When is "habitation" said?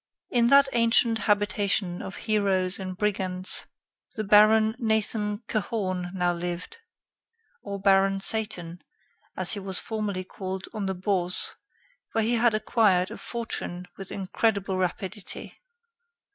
1.29-2.01